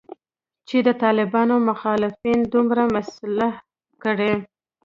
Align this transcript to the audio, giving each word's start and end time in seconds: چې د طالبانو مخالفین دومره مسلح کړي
چې 0.67 0.77
د 0.87 0.89
طالبانو 1.03 1.55
مخالفین 1.69 2.39
دومره 2.53 2.83
مسلح 2.95 3.53
کړي 4.03 4.33